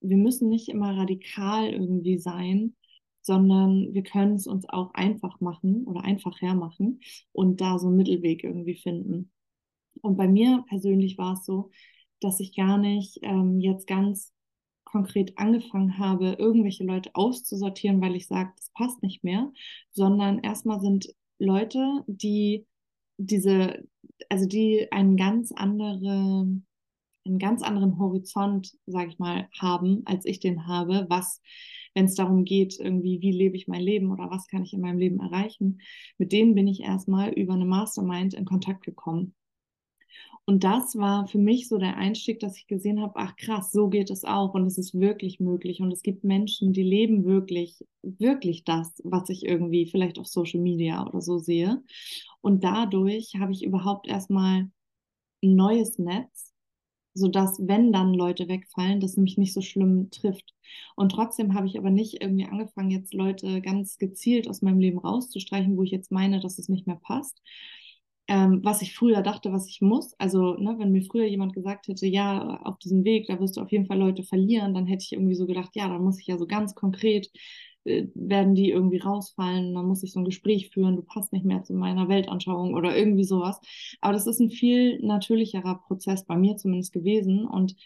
[0.00, 2.76] wir müssen nicht immer radikal irgendwie sein,
[3.22, 7.00] sondern wir können es uns auch einfach machen oder einfach hermachen
[7.32, 9.30] und da so einen Mittelweg irgendwie finden.
[10.02, 11.70] Und bei mir persönlich war es so,
[12.20, 14.33] dass ich gar nicht ähm, jetzt ganz
[14.94, 19.52] konkret angefangen habe, irgendwelche Leute auszusortieren, weil ich sage, das passt nicht mehr,
[19.90, 22.64] sondern erstmal sind Leute, die
[23.16, 23.82] diese,
[24.28, 26.46] also die einen ganz andere,
[27.26, 31.40] einen ganz anderen Horizont, sage ich mal, haben, als ich den habe, was,
[31.94, 34.80] wenn es darum geht, irgendwie, wie lebe ich mein Leben oder was kann ich in
[34.80, 35.80] meinem Leben erreichen,
[36.18, 39.34] mit denen bin ich erstmal über eine Mastermind in Kontakt gekommen.
[40.46, 43.88] Und das war für mich so der Einstieg, dass ich gesehen habe, ach krass, so
[43.88, 47.78] geht es auch und es ist wirklich möglich und es gibt Menschen, die leben wirklich,
[48.02, 51.82] wirklich das, was ich irgendwie vielleicht auf Social Media oder so sehe.
[52.42, 54.68] Und dadurch habe ich überhaupt erstmal
[55.42, 56.52] ein neues Netz,
[57.14, 60.52] sodass, wenn dann Leute wegfallen, das mich nicht so schlimm trifft.
[60.94, 64.98] Und trotzdem habe ich aber nicht irgendwie angefangen, jetzt Leute ganz gezielt aus meinem Leben
[64.98, 67.40] rauszustreichen, wo ich jetzt meine, dass es nicht mehr passt,
[68.28, 70.14] ähm, was ich früher dachte, was ich muss.
[70.18, 73.60] Also, ne, wenn mir früher jemand gesagt hätte, ja, auf diesem Weg, da wirst du
[73.60, 76.26] auf jeden Fall Leute verlieren, dann hätte ich irgendwie so gedacht, ja, da muss ich
[76.26, 77.30] ja so ganz konkret,
[77.84, 81.44] äh, werden die irgendwie rausfallen, dann muss ich so ein Gespräch führen, du passt nicht
[81.44, 83.60] mehr zu meiner Weltanschauung oder irgendwie sowas.
[84.00, 87.76] Aber das ist ein viel natürlicherer Prozess bei mir zumindest gewesen und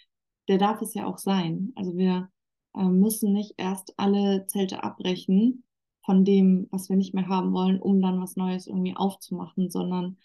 [0.48, 1.72] der darf es ja auch sein.
[1.76, 2.30] Also wir
[2.76, 5.64] äh, müssen nicht erst alle Zelte abbrechen,
[6.08, 10.16] von dem, was wir nicht mehr haben wollen, um dann was Neues irgendwie aufzumachen, sondern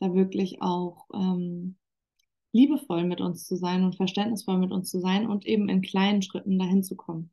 [0.00, 1.76] da wirklich auch ähm,
[2.50, 6.20] liebevoll mit uns zu sein und verständnisvoll mit uns zu sein und eben in kleinen
[6.20, 7.30] Schritten dahin zu kommen.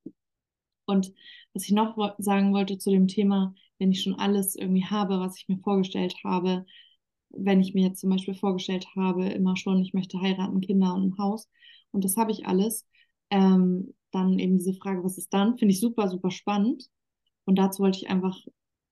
[0.85, 1.11] Und
[1.55, 5.39] was ich noch sagen wollte zu dem Thema, wenn ich schon alles irgendwie habe, was
[5.39, 6.67] ich mir vorgestellt habe,
[7.29, 11.15] wenn ich mir jetzt zum Beispiel vorgestellt habe, immer schon, ich möchte heiraten, Kinder und
[11.15, 11.49] ein Haus
[11.89, 12.85] und das habe ich alles,
[13.31, 16.87] ähm, dann eben diese Frage, was ist dann, finde ich super, super spannend.
[17.45, 18.37] Und dazu wollte ich einfach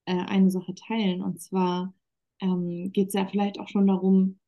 [0.05, 1.21] äh, eine Sache teilen.
[1.21, 1.93] Und zwar
[2.41, 4.39] ähm, geht es ja vielleicht auch schon darum,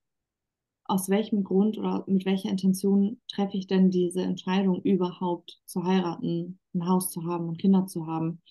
[0.86, 6.60] aus welchem Grund oder mit welcher Intention treffe ich denn diese Entscheidung überhaupt zu heiraten,
[6.74, 8.42] ein Haus zu haben und Kinder zu haben.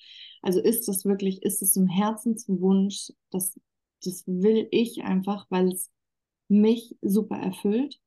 [0.40, 3.60] Also ist das wirklich, ist es ein Herzenswunsch, das,
[4.02, 5.90] das will ich einfach, weil es
[6.48, 8.00] mich super erfüllt?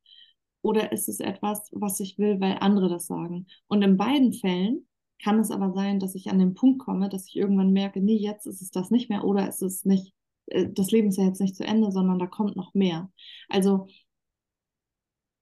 [0.63, 3.47] Oder ist es etwas, was ich will, weil andere das sagen?
[3.67, 4.88] Und in beiden Fällen
[5.23, 8.17] kann es aber sein, dass ich an den Punkt komme, dass ich irgendwann merke, nee,
[8.17, 10.13] jetzt ist es das nicht mehr oder ist es nicht,
[10.47, 13.09] äh, das Leben ist ja jetzt nicht zu Ende, sondern da kommt noch mehr.
[13.49, 13.88] Also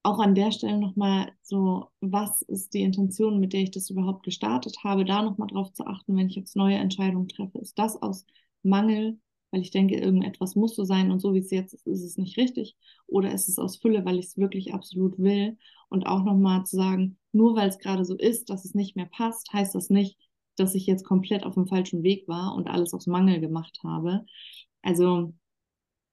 [0.03, 4.23] auch an der Stelle nochmal so, was ist die Intention, mit der ich das überhaupt
[4.23, 7.59] gestartet habe, da nochmal drauf zu achten, wenn ich jetzt neue Entscheidungen treffe.
[7.59, 8.25] Ist das aus
[8.63, 9.19] Mangel,
[9.51, 12.17] weil ich denke, irgendetwas muss so sein und so wie es jetzt ist, ist es
[12.17, 12.75] nicht richtig?
[13.07, 15.57] Oder ist es aus Fülle, weil ich es wirklich absolut will?
[15.89, 19.05] Und auch nochmal zu sagen, nur weil es gerade so ist, dass es nicht mehr
[19.07, 20.17] passt, heißt das nicht,
[20.55, 24.25] dass ich jetzt komplett auf dem falschen Weg war und alles aus Mangel gemacht habe.
[24.81, 25.33] Also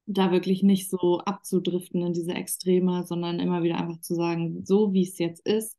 [0.07, 4.93] da wirklich nicht so abzudriften in diese Extreme, sondern immer wieder einfach zu sagen, so
[4.93, 5.77] wie es jetzt ist,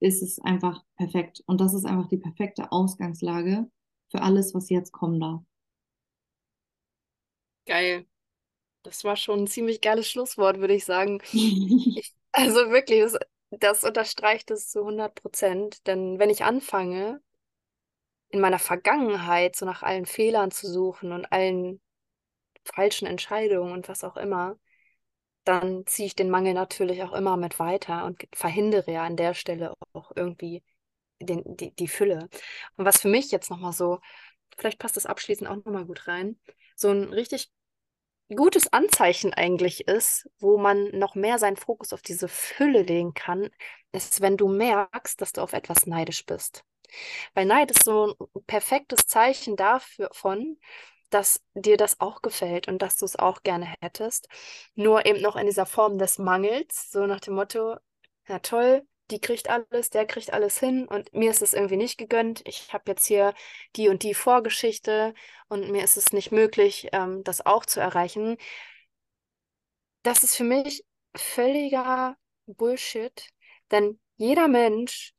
[0.00, 1.42] ist es einfach perfekt.
[1.46, 3.70] Und das ist einfach die perfekte Ausgangslage
[4.10, 5.42] für alles, was jetzt kommen darf.
[7.66, 8.06] Geil.
[8.82, 11.20] Das war schon ein ziemlich geiles Schlusswort, würde ich sagen.
[11.32, 13.18] ich, also wirklich, das,
[13.60, 15.86] das unterstreicht es zu 100 Prozent.
[15.86, 17.20] Denn wenn ich anfange,
[18.30, 21.80] in meiner Vergangenheit so nach allen Fehlern zu suchen und allen
[22.64, 24.58] falschen Entscheidungen und was auch immer,
[25.44, 29.34] dann ziehe ich den Mangel natürlich auch immer mit weiter und verhindere ja an der
[29.34, 30.64] Stelle auch irgendwie
[31.20, 32.28] den, die, die Fülle.
[32.76, 34.00] Und was für mich jetzt nochmal so,
[34.58, 36.38] vielleicht passt das abschließend auch nochmal gut rein,
[36.76, 37.50] so ein richtig
[38.34, 43.50] gutes Anzeichen eigentlich ist, wo man noch mehr seinen Fokus auf diese Fülle legen kann,
[43.92, 46.64] ist, wenn du merkst, dass du auf etwas neidisch bist.
[47.34, 50.58] Weil Neid ist so ein perfektes Zeichen davon,
[51.10, 54.28] dass dir das auch gefällt und dass du es auch gerne hättest.
[54.74, 57.76] Nur eben noch in dieser Form des Mangels, so nach dem Motto,
[58.26, 61.98] na toll, die kriegt alles, der kriegt alles hin und mir ist es irgendwie nicht
[61.98, 62.42] gegönnt.
[62.46, 63.34] Ich habe jetzt hier
[63.76, 65.14] die und die Vorgeschichte
[65.48, 68.36] und mir ist es nicht möglich, ähm, das auch zu erreichen.
[70.02, 70.84] Das ist für mich
[71.16, 72.16] völliger
[72.46, 73.28] Bullshit,
[73.70, 75.14] denn jeder Mensch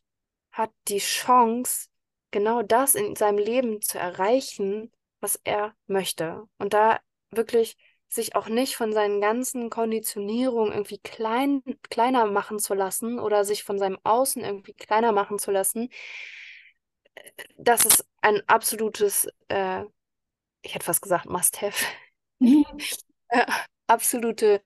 [0.52, 1.90] hat die Chance,
[2.32, 6.44] genau das in seinem Leben zu erreichen, was er möchte.
[6.58, 7.00] Und da
[7.32, 7.78] wirklich
[8.10, 13.64] sich auch nicht von seinen ganzen Konditionierungen irgendwie klein, kleiner machen zu lassen oder sich
[13.64, 15.90] von seinem Außen irgendwie kleiner machen zu lassen,
[17.58, 19.84] das ist ein absolutes, äh,
[20.62, 21.86] ich hätte fast gesagt, Must-Have.
[23.30, 23.46] äh,
[23.88, 24.62] absolute,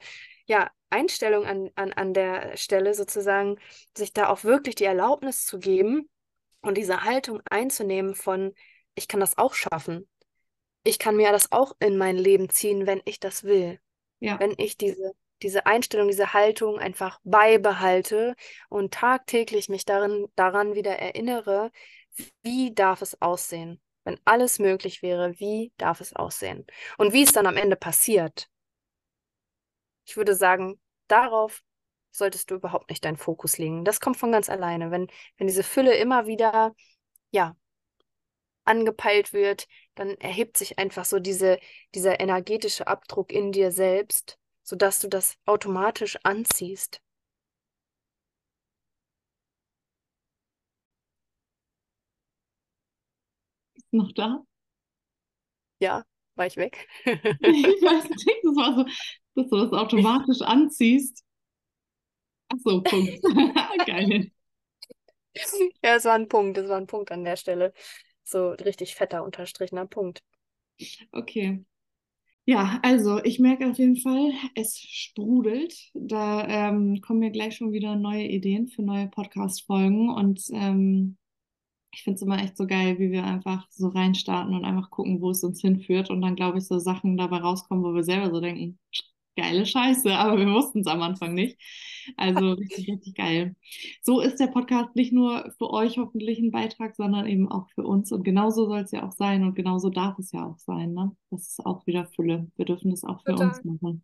[0.46, 3.58] ja, Einstellung an, an, an der Stelle sozusagen,
[3.98, 6.10] sich da auch wirklich die Erlaubnis zu geben
[6.62, 8.54] und diese Haltung einzunehmen von,
[8.96, 10.08] ich kann das auch schaffen
[10.84, 13.80] ich kann mir das auch in mein Leben ziehen, wenn ich das will.
[14.20, 14.40] Ja.
[14.40, 18.36] Wenn ich diese, diese Einstellung, diese Haltung einfach beibehalte
[18.70, 21.72] und tagtäglich mich darin, daran wieder erinnere,
[22.44, 23.82] wie darf es aussehen?
[24.04, 26.66] Wenn alles möglich wäre, wie darf es aussehen?
[26.98, 28.48] Und wie es dann am Ende passiert.
[30.06, 31.62] Ich würde sagen, darauf
[32.12, 33.86] solltest du überhaupt nicht deinen Fokus legen.
[33.86, 34.92] Das kommt von ganz alleine.
[34.92, 36.76] Wenn, wenn diese Fülle immer wieder,
[37.30, 37.56] ja,
[38.66, 41.60] angepeilt wird, dann erhebt sich einfach so diese,
[41.96, 47.02] dieser energetische Abdruck in dir selbst, sodass du das automatisch anziehst.
[53.76, 54.44] Ist noch da?
[55.80, 56.04] Ja,
[56.36, 56.88] war ich weg?
[57.06, 58.86] ich weiß nicht, das war so,
[59.36, 61.24] dass du das automatisch anziehst.
[62.50, 63.22] Ach so, Punkt.
[63.86, 64.32] Geil.
[65.84, 67.74] Ja, es war ein Punkt, es war ein Punkt an der Stelle
[68.24, 70.24] so richtig fetter unterstrichener Punkt.
[71.12, 71.64] Okay.
[72.46, 75.74] Ja, also ich merke auf jeden Fall, es sprudelt.
[75.94, 80.10] Da ähm, kommen mir gleich schon wieder neue Ideen für neue Podcast-Folgen.
[80.10, 81.18] Und ähm,
[81.94, 85.22] ich finde es immer echt so geil, wie wir einfach so reinstarten und einfach gucken,
[85.22, 86.10] wo es uns hinführt.
[86.10, 88.80] Und dann, glaube ich, so Sachen dabei rauskommen, wo wir selber so denken,
[89.36, 91.60] geile Scheiße, aber wir wussten es am Anfang nicht.
[92.18, 93.56] Also richtig, richtig geil.
[94.02, 97.84] So ist der Podcast nicht nur für euch hoffentlich ein Beitrag, sondern eben auch für
[97.84, 98.12] uns.
[98.12, 100.94] Und genauso soll es ja auch sein und genauso darf es ja auch sein.
[100.94, 101.16] Ne?
[101.30, 102.52] Das ist auch wieder Fülle.
[102.56, 103.48] Wir dürfen das auch für Total.
[103.48, 104.04] uns machen.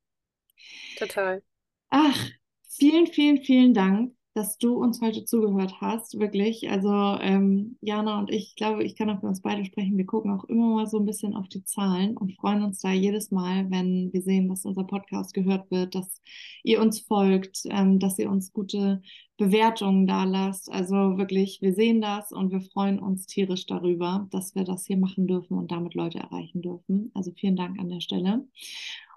[0.98, 1.44] Total.
[1.90, 2.30] Ach,
[2.70, 6.70] vielen, vielen, vielen Dank dass du uns heute zugehört hast, wirklich.
[6.70, 9.98] Also ähm, Jana und ich, glaube, ich kann auch für uns beide sprechen.
[9.98, 12.92] Wir gucken auch immer mal so ein bisschen auf die Zahlen und freuen uns da
[12.92, 16.22] jedes Mal, wenn wir sehen, dass unser Podcast gehört wird, dass
[16.64, 19.02] ihr uns folgt, ähm, dass ihr uns gute
[19.38, 20.72] Bewertungen da lasst.
[20.72, 24.98] Also wirklich, wir sehen das und wir freuen uns tierisch darüber, dass wir das hier
[24.98, 27.10] machen dürfen und damit Leute erreichen dürfen.
[27.16, 28.46] Also vielen Dank an der Stelle.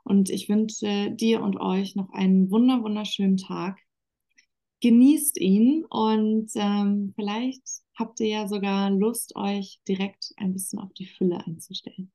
[0.03, 3.77] Und ich wünsche dir und euch noch einen wunder wunderschönen Tag
[4.81, 7.63] genießt ihn und ähm, vielleicht
[7.99, 12.11] habt ihr ja sogar Lust, euch direkt ein bisschen auf die Fülle einzustellen.